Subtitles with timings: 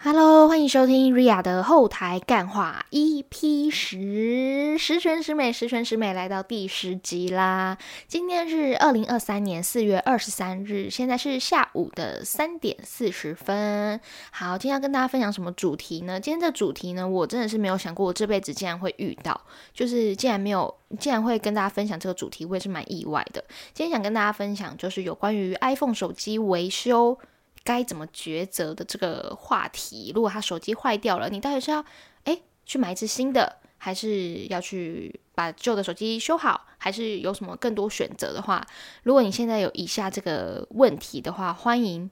[0.00, 7.76] Hello，欢迎收听 Ria 的后台干话 EP 十，十全十美，十全十美，来到第十集啦。
[8.06, 14.00] 今天是二零二三年四月二十三日，现在是下午的三点四十分。
[14.30, 16.20] 好，今天要跟大家分享什么主题呢？
[16.20, 19.40] 今天这主题呢，我真的是没有想过，我这辈子竟然会遇到，
[19.74, 23.42] 就是竟然没有，竟然会跟大家分享这个主题，我也是蛮意外的。
[23.74, 27.18] 今天想跟大家分享，就是有关于 iPhone 手机维修。
[27.64, 30.12] 该怎么抉择的这个话题？
[30.14, 31.84] 如果他手机坏掉了，你到底是要
[32.24, 38.66] 诶去买一只新的，还是要去把旧的手机修好，还是有什么更多选择的话？
[39.02, 42.10] 如果你现在有以下这个问题的话，欢迎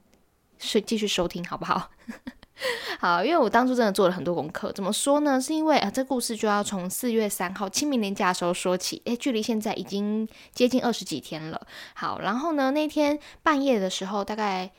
[0.59, 1.89] 是继续收听，好不好？
[2.99, 4.71] 好，因为我当初真的做了很多功课。
[4.71, 5.39] 怎么说呢？
[5.39, 9.01] 是因为啊，这故事就要从四月三号清明年假的时候说起。
[9.05, 11.67] 诶，距离现在已经接近二十几天了。
[11.93, 14.71] 好，然后呢，那天半夜的时候，大概。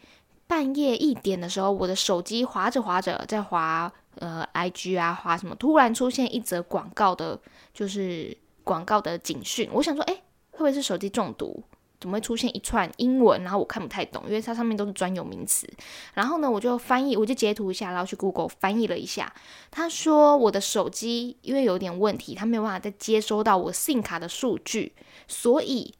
[0.48, 7.38] 半夜一点的时候，我的手机滑着滑着，在滑呃 I G 啊，滑什么，突然出现一则广告的，
[7.74, 9.68] 就是广告的警讯。
[9.74, 10.14] 我想说，哎，
[10.50, 11.62] 会不会是手机中毒？
[12.00, 13.42] 怎么会出现一串英文？
[13.42, 15.68] 然后我看不太懂，因为它上面都是专有名词。
[16.14, 19.30] 然后呢，我就翻译，我就截图一下，然后去 Google 翻译了一下。
[19.70, 24.94] 他说我的手机因为有点问题，他没有办法再接收到我 SIM 卡的数据，
[25.26, 25.92] 所以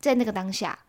[0.00, 0.85] 在那个当下。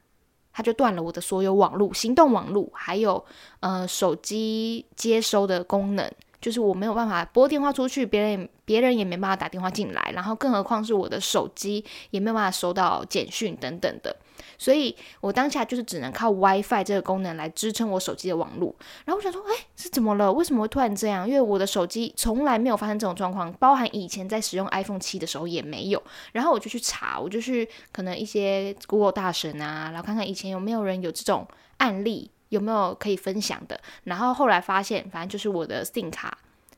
[0.57, 3.23] 它就断了我的所有网络、行动网络，还有
[3.59, 6.11] 呃手机接收的功能，
[6.47, 14.15] 就是我没有办法拨电话出去，别人别人也没办法打电话进来，然后更何况是我的手机也没有办法收到简讯等等的。
[14.57, 18.73] 所以我当下就是只能靠 WiFi 这个功能来支撑我手机的网络。
[19.03, 20.31] 然后我想说，哎，是怎么了？
[20.31, 21.27] 为什么会突然这样？
[21.27, 26.01] 因为我的手机从来没有发生这种状况，包含以前在使用 iPhone 七的时候也没有。
[26.31, 31.45] 然后我就去查，我就去可能一些 Google 大神啊，然后看看以前有没有人有这种
[31.79, 33.79] 案例，有没有可以分享的。
[34.03, 36.37] 然后后来发现，反正就是我的 SIM 卡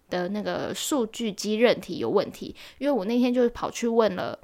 [0.09, 2.55] 的那个数据机韧体有问题。
[2.77, 4.39] 因为我那天就是跑去问了。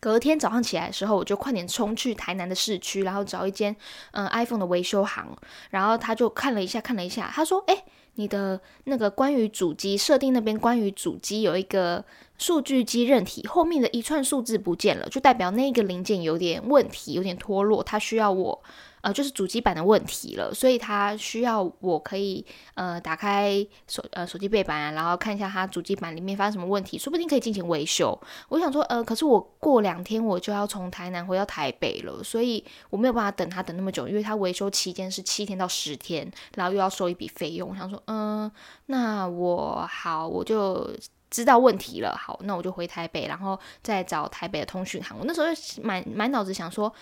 [0.00, 3.74] 隔天早上起来的时候，我就快点冲去台南的市区，然后找一间
[4.12, 5.36] 嗯 iPhone 的维修行，
[5.70, 7.82] 然后他就看了一下，看了一下，他说：“哎，
[8.14, 12.04] 你的那个关于主机设定那边，关于主机有一个
[12.38, 18.62] 数据机韧体后面的一串数字不见了，就代表那个零件有点问题，有点脱落，他需要我。”
[19.00, 22.44] 呃，就是主机板的问题了，所以它需要我可以
[22.74, 28.18] 呃打开手呃手机背板，然后看一下它主机板里面发生什么问题，说不定可以进行维修。
[28.48, 37.70] 我想说，呃，可是我过两天我就要从台南回到台北了，所以我没有办法等他等那么久，因为他维修期间是七天到十天，然后又要收一笔费用。
[37.70, 38.50] 我想说，嗯，
[38.86, 40.90] 那我好，我就
[41.30, 42.16] 知道问题了。
[42.16, 45.16] 好，那我就回台北，然后再找台北的通讯行。
[45.18, 45.46] 我那时候
[45.82, 46.92] 满满脑子想说，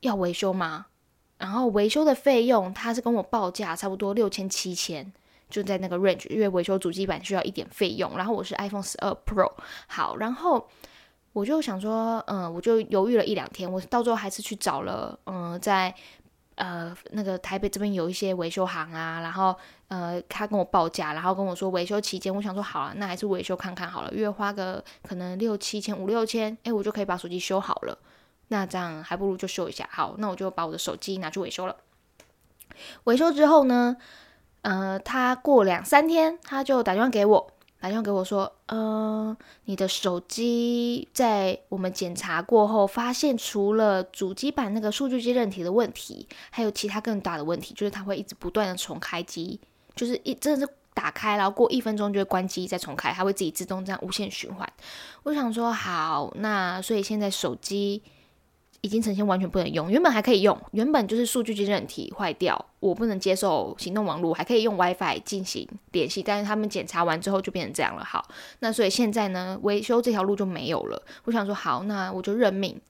[0.00, 0.86] 要维修吗？
[1.40, 5.10] 然后维修的费用，他是跟我报价差不多六千七千，
[5.48, 8.14] 就在那个 range，因为维修主机板需要一点费用。
[8.14, 9.50] 然后我是 iPhone 十二 Pro，
[9.86, 10.68] 好，然后
[11.32, 15.94] 我就想说，嗯，我就犹豫了一两天，我到最后还是去找了，嗯，在
[16.56, 19.56] 呃那个台北这边有一些维修行啊，然后
[19.88, 27.98] 呃他跟我报价，然后跟我说维修期间，我想说好了，那还是维修看看好了，因为花个可能六七千五六千，哎，我就可以把手机修好了。
[28.52, 29.88] 那这样还不如就修一下。
[29.92, 31.76] 好，那我就把我的手机拿去维修了。
[33.04, 33.96] 维修之后呢，
[34.62, 49.60] 呃，他过两三天，他就打电话给我，打电话给我说，呃，你的手机在我们检查过后，发现除了主机板那个数据机韧体的问题，还有其他更大的问题，就是它会一直不断的重开机，
[49.94, 54.66] 就是一真的是打开，然后过一分钟就会关机再重开，它会自己自动这样无限循环。
[55.22, 58.02] 我想说，好，那所以现在手机。
[58.82, 68.04] 已经呈现完全不能用，原本还可以用，原本就是数据机韧体坏掉，我不能接受行动网络，还可以用 WiFi 进行联系，但是他们检查完之后就变成这样了。
[68.04, 68.26] 好，
[68.60, 71.02] 那所以现在呢，维修这条路就没有了。
[71.24, 72.80] 我想说，好，那我就认命。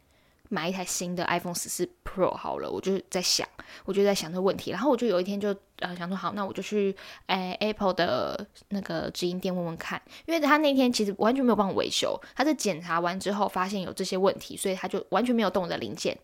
[0.52, 3.48] 买一台新的 iPhone 十四 Pro 好了，我就在想，
[3.84, 6.94] 我就在想这个问题，然后我就有一天就呃想说，好，那我就去
[7.26, 16.18] 哎 Apple 的那个直营店问问看，因为他那天其实完全没有帮我维修，他在检查完之后发现有这些问题，所以他就完全没有动我的零件，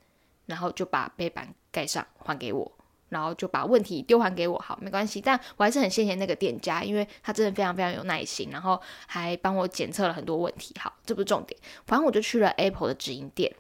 [0.47, 2.73] 然后就把背板盖上还给我，
[3.11, 11.56] 然后就把问题丢还给我，好，没关系，但我还是很谢谢那个店家，因为他真的非常非常有耐心，然后还帮我检测了很多问题，好，这不是重点，
[11.87, 13.55] 反正我就去了 Apple 的直营店。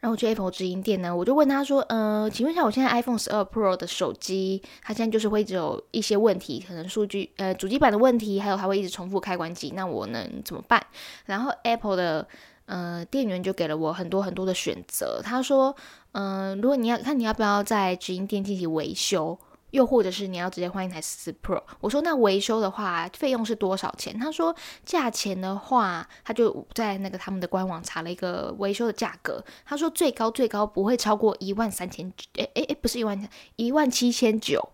[0.00, 10.82] 然后我去 Apple 直营店呢，我就问他说：“呃，请问一下，我现在 iPhone 十二 Pro 的手机，它现在就是会只有一些问题，可能数据呃主机板的问题，还有它会一直重复开关机，那我能怎么办？”
[11.26, 12.26] 然后 Apple 的
[12.64, 15.76] 呃店员就给了我很多很多的选择，他说
[16.12, 19.38] ：“嗯，如果你要看你要不要在直营店进行维修，
[19.70, 24.18] 又或者是你要直接换一台十四 Pro，我说那维修的话费用是多少钱？
[24.18, 34.70] 他说价钱的话，他就在那个他们的官网查了一个维修的价格，他说最高最高不会超过一万三千，诶诶诶，不是一万，一万七千九。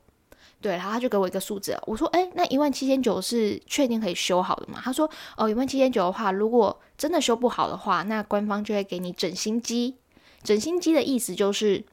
[0.61, 4.81] 对，然后他就给我一个数字，我说诶，那一万七千九是确定可以修好的吗？
[4.83, 9.97] 他说哦，一万七千九的话，如果真的修不好的话，那官方就会给你整新机。
[10.43, 11.85] 整新机的意思就是。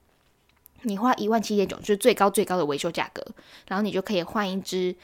[0.83, 3.25] 你花一万七千九，就是最高最高的维修价格，
[3.67, 4.95] 然后你就可以换一支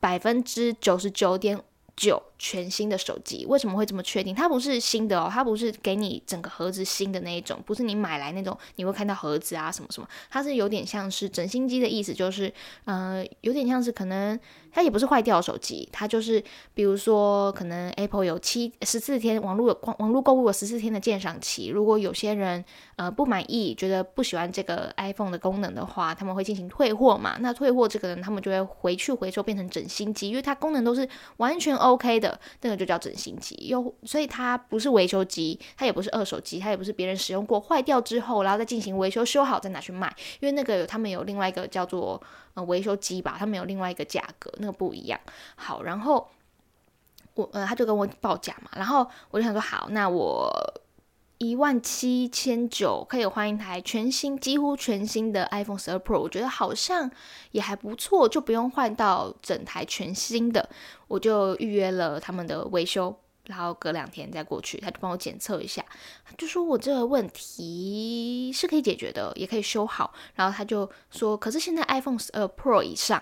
[0.00, 1.58] 百分之九十九点
[1.96, 3.44] 九全新的手机。
[3.46, 4.34] 为什么会这么确定？
[4.34, 12.52] 它不是新的哦，它不是给你整个盒子新的那一种，不是你买来那种你会看到盒子啊什么什么，它是有点像是整新机的意思，就是
[12.84, 14.38] 呃，有点像是可能。
[14.74, 16.42] 它也不是坏掉手机，它就是
[16.72, 21.68] 比如说，可能 Apple 有七十四天网络有网络购物有十四天的鉴赏期。
[21.68, 22.64] 如果有些人
[22.96, 27.36] 呃不满意，觉得不喜欢这个 iPhone 的功能的话，他们会进行退货嘛？
[27.40, 31.06] 那退货这个人，他们就会回去回收变成整新机，因为它功能都是
[31.36, 33.56] 完全 OK 的，那个就叫整新机。
[33.68, 42.22] 又所以它不是维修机，它也不是二手机，它也不是别人使用过坏掉之后，然后再进行维修修好再拿去卖，因为那个有他们有另外一个叫做。
[42.54, 45.18] 呃，维修机吧，他们有另外一个价格，那个不一样。
[45.56, 46.28] 好，然后
[47.32, 50.52] 我呃，他就跟我报价嘛，然后我就想说，好，那我
[51.42, 57.10] 一万七千九可以换一台全新、几乎全新的 iPhone 十二 Pro，我觉得好像
[57.50, 60.68] 也还不错，就不用换到整台全新的，
[61.08, 63.16] 我就预约了他们的维修。
[63.46, 65.84] 然后隔两天再过去，他就帮我检测一下，
[66.38, 70.14] 就说我这个问题是可以解决的，也可以修好。
[70.36, 73.20] 然后他就说，可是现在 iPhone 十二 Pro 以上，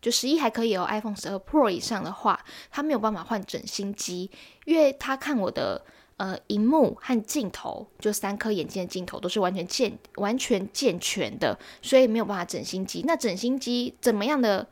[0.00, 4.28] 就十一还可以哦，iPhone 十二 Pro 以上的话，他没有办法换整新机，
[4.64, 5.84] 因为他看我的
[6.20, 13.02] 呃荧幕和镜头，就三颗眼睛的镜头都是完全健完全健全的，所以没有办法整新机。
[13.06, 14.66] 那整新机怎么样的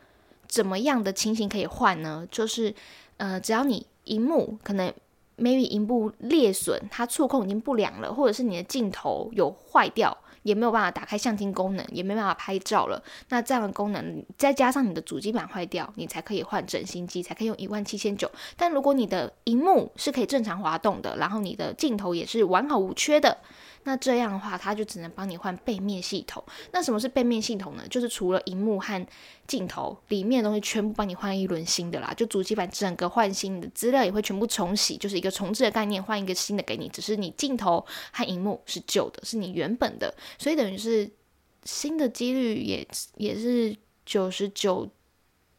[0.46, 2.28] 怎么样的情形可以换呢？
[2.30, 2.74] 就是
[3.16, 3.86] 呃，只要你。
[4.08, 4.90] 荧幕可能
[5.36, 13.02] maybe 荧幕裂损，它触控已经不良了，或者是你的镜头有坏掉，也没有办法打开相机功能，也没办法拍照了。
[13.29, 18.31] 那这样的功能再加上你的主机板坏掉，你才可以换整新机，才可以用一万七千九。
[18.56, 23.38] 但如果你的荧幕是可以正常滑动的，然后你的镜头也是完好无缺的。
[23.84, 26.42] 那这样的话，它就只能帮你换背面系统。
[26.72, 27.82] 那什么是背面系统呢？
[27.88, 29.06] 就是除了荧幕和
[29.46, 32.12] 镜头里面的东西，全部帮你换一轮新的啦。
[32.14, 36.88] 就主机板整个换新的，资料也会全部重洗，就是一个重置的概念，换一个新的给你。
[36.88, 41.10] 只是你镜头和荧幕是旧的，是你原本的，所以等于是
[41.64, 42.86] 新的几率也
[43.16, 44.88] 也是九十九。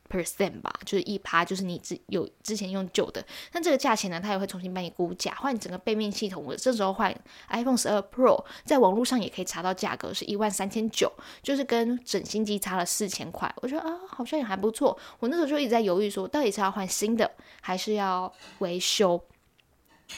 [0.10, 3.24] Percent 吧，就是一趴，就是你之有之前用旧的，
[3.54, 6.44] 那这个价钱呢，它也会重新帮你估价，换整个背面系统。
[6.44, 7.16] 我这时候换
[7.50, 11.12] iPhone 十二 Pro，在网络上也可以查到价格是一万三千九，
[11.44, 13.54] 就是跟整新机差了四千块。
[13.62, 14.98] 我觉得啊，好像也还不错。
[15.20, 17.30] 我那时候就一直在犹豫，说到底是要换新的，
[17.62, 19.22] 还是要维修？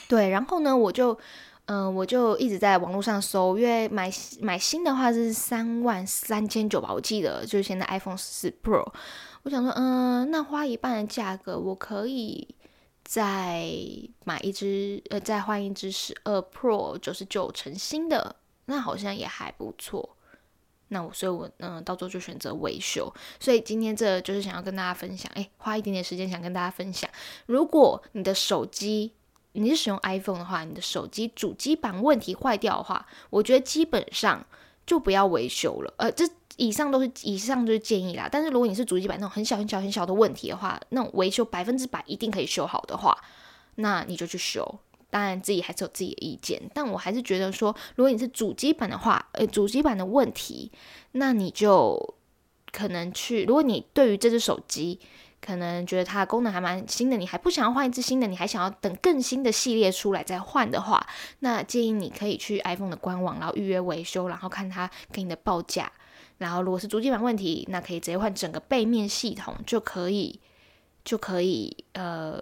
[0.08, 1.18] 对，然后呢，我就
[1.66, 8.86] 嗯，我就一直在网络上搜，因为买买新的话是三万三千九吧，我记得就是现在 iPhone 十四 Pro。
[9.44, 12.48] 我想说，嗯，那花一半的价格，我可以
[13.04, 13.74] 再
[14.24, 18.36] 买一支，呃，再换一支十二 Pro 九十九成新的，
[18.66, 20.16] 那好像也还不错。
[20.90, 23.12] 那我，所以我，嗯，到时候就选择维修。
[23.40, 27.10] 所以今天这就是想要跟大家分享，哎，花一点点时间想跟大家分享，
[27.48, 29.14] 如果你的手机
[29.54, 34.46] 你是使用 iPhone 的话，你的手机主机板问题坏掉的话，我觉得基本上
[34.86, 36.30] 就不要维修了，呃，这。
[36.58, 43.18] 以上都是以上就是建议啦，但是如果你是主机板那种很小很小很小的问题的话，那种维修百分之百一定可以修好的话，
[43.76, 44.80] 那你就去修。
[45.10, 50.72] 当然自己还是有自己的意见，但我还是觉得说，如果你是主机板的话，呃，主机板的问题，
[51.12, 52.16] 那你就
[52.72, 53.44] 可能去。
[53.44, 54.98] 如果你对于这只手机
[55.42, 61.06] 可能觉得它的功能还蛮新的，你还不想要换一只新的，你还想要等更新的系列出来再换的话，
[61.40, 65.92] 那建议你可以去 iPhone 的官网，然后预约维修，然后看它给你的报价。
[66.42, 70.40] 然后，如果是主机板问题，那可以直接换整个背面系统就可以，
[71.06, 72.42] 就可以呃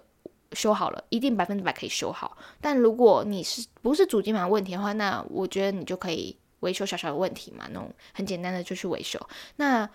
[0.53, 2.37] 修好了，一定百分之百可以修好。
[2.61, 9.19] 但如果你是不是主机板问题的话，那我觉得你就可以维修小小的问题嘛，那种很简单的就去维修。
[9.57, 9.89] 那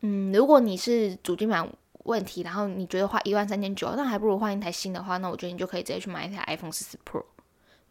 [0.00, 1.72] 嗯，如果你是主机板
[2.02, 7.22] 问题，然后你觉得花一万三千九，那还不如换一台新的话，那我觉得你就可以直接去买一台 iPhone 十四 Pro。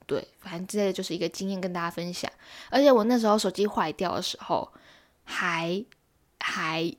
[0.06, 2.30] 对，反正这个就是一个经验跟大家分享。
[2.70, 4.70] 而且我那时候手机坏掉的时候。
[5.24, 5.84] 还
[6.40, 6.94] 还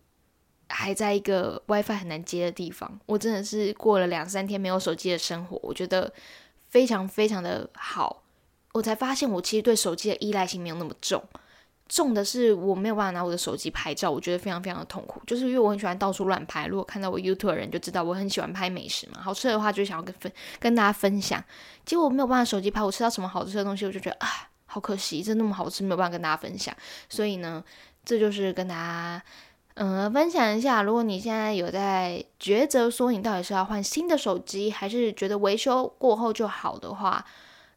[0.69, 6.12] 还在一个 WiFi 很难接的地方，我真的是过了两三天没有手机的生活，我觉得
[6.69, 8.23] 非常非常的好。
[8.73, 11.23] 我才发现我其实对手机的依赖性没有那么重，
[11.88, 15.21] 重的是我没有办法拿我的手机拍照，我觉得非常非常的痛苦。
[15.26, 21.45] 就是因为我很喜欢到处乱拍，如果看到我 YouTube 的人就知道我很喜欢拍美食嘛，好吃的话就想要跟分跟大家分享。
[21.85, 26.75] 结果我没有办法手机拍，我吃到什么好吃的东西，我就觉得啊，好可惜，这那么好吃，没有办法跟大家分享。
[27.11, 27.62] 所以呢，
[28.05, 29.23] 这就是跟大家
[29.75, 37.25] 嗯分享一下，如果你现在有在抉择说你到底是要换新的手机，还是觉得维修过后就好的话。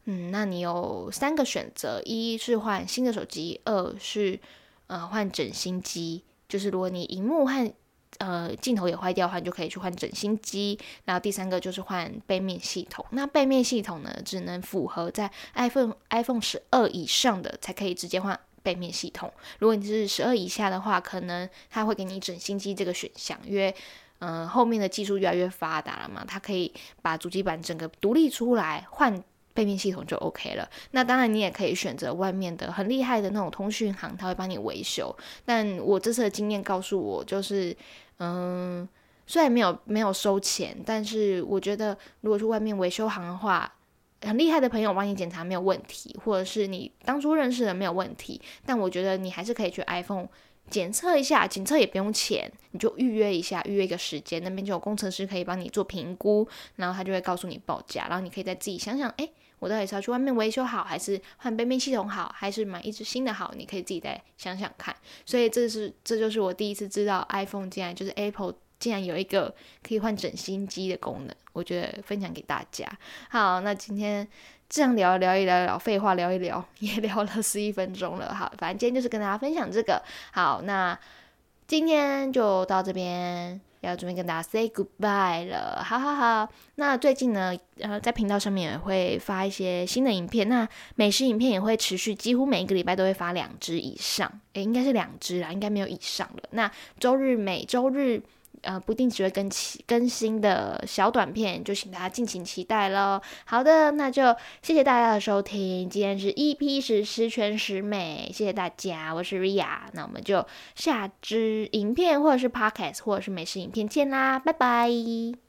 [0.08, 4.40] 嗯，那你有三个选择：一是换新的手机，二是
[4.88, 6.24] 呃换整新机。
[6.48, 7.74] 就是如果你荧幕和
[8.20, 10.78] 呃镜头也坏掉的话，你就可以去换整新机。
[11.06, 13.04] 然后第三个就是换背面系统。
[13.10, 19.32] 那背面系统呢，只能符合在 iPhone iPhone 十二以上的才可以直接换背面系统。
[19.60, 23.74] 如果你是十二以下的话，可能它会给你整新机这个选项，因为
[24.20, 29.24] 嗯后面的技术越来越发达了嘛，它可以把主机板整个独立出来换。
[29.56, 30.70] 背面系统就 OK 了。
[30.92, 35.16] 那当然，你也可以选择外面的很厉害的那种通讯行，他会帮你维修。
[35.46, 37.74] 但我这次的经验告诉我，就是，
[38.20, 38.86] 嗯，
[39.26, 43.74] 虽然没有没有收钱，但是我觉得，如果是外面维修行的话，
[44.22, 48.42] 很厉害的朋友帮你检查没有问题，或者是你当初认识的没有问题。
[48.66, 50.28] 但我觉得你还是可以去 iPhone
[50.70, 59.30] 检测一下，检测也不用钱，你就预约一下，预约一个时间，那边就有工程师可以帮你做评估，然后他就会告诉你报价，然后你可以再自己想想，哎。
[59.60, 63.54] 我到底是要去外面维修好，还是换背面系统好，还是买一只新的好？
[63.58, 64.94] 你可以自己再想想看。
[65.26, 68.54] 所以这是这就是我第一次知道 iPhone 竟然就是 Apple
[68.86, 69.52] 竟然有一个
[69.82, 72.88] 可以换整新机的功能，我觉得分享给大家。
[73.32, 74.28] 好，那今天
[74.70, 78.32] 这样聊聊一聊聊废话聊一聊， 也聊了十一分钟了。
[78.32, 80.00] 好，反正今天就是跟大家分享这个。
[80.32, 80.96] 好，那
[81.66, 83.60] 今天就到这边。
[83.82, 86.50] 要准备跟大家 say goodbye 了，好好好。
[86.74, 96.50] 那最近呢，呃，在频道上面也会发一些新的影片，那美食影片也会持续，几乎每一个礼拜都会发两支以上，诶，应该是两支啦，应该没有以上了。
[96.50, 98.24] 那周日每周日。
[98.66, 103.22] 呃，不定只会更新更新的小短片，就请大家敬请期待喽。
[103.46, 110.46] 好的，那就谢谢大家的收听，今天是 EP 十十全十美，谢谢大家，我是 Ria，那我们就
[110.76, 115.45] 下支影片或者是 Podcast 或者是美食影片见啦，拜拜。